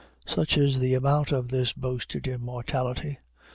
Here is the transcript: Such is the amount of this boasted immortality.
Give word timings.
Such 0.25 0.57
is 0.57 0.79
the 0.79 0.95
amount 0.95 1.31
of 1.31 1.49
this 1.49 1.73
boasted 1.73 2.25
immortality. 2.27 3.19